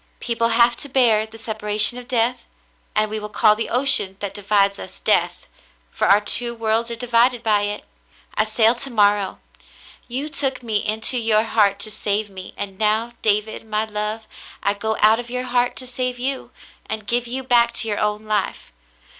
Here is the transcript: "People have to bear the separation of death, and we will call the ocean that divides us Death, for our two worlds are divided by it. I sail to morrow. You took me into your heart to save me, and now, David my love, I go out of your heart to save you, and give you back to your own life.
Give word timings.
"People 0.19 0.49
have 0.49 0.75
to 0.77 0.89
bear 0.89 1.27
the 1.27 1.37
separation 1.37 1.99
of 1.99 2.07
death, 2.07 2.43
and 2.95 3.07
we 3.07 3.19
will 3.19 3.29
call 3.29 3.55
the 3.55 3.69
ocean 3.69 4.17
that 4.19 4.33
divides 4.33 4.79
us 4.79 4.97
Death, 4.99 5.45
for 5.91 6.07
our 6.07 6.19
two 6.19 6.55
worlds 6.55 6.89
are 6.89 6.95
divided 6.95 7.43
by 7.43 7.61
it. 7.69 7.85
I 8.33 8.45
sail 8.45 8.73
to 8.73 8.89
morrow. 8.89 9.37
You 10.07 10.27
took 10.27 10.63
me 10.63 10.77
into 10.77 11.19
your 11.19 11.43
heart 11.43 11.77
to 11.81 11.91
save 11.91 12.31
me, 12.31 12.55
and 12.57 12.79
now, 12.79 13.11
David 13.21 13.63
my 13.67 13.85
love, 13.85 14.23
I 14.63 14.73
go 14.73 14.97
out 15.01 15.19
of 15.19 15.29
your 15.29 15.43
heart 15.43 15.75
to 15.75 15.85
save 15.85 16.17
you, 16.17 16.49
and 16.87 17.05
give 17.05 17.27
you 17.27 17.43
back 17.43 17.71
to 17.73 17.87
your 17.87 17.99
own 17.99 18.25
life. 18.25 18.71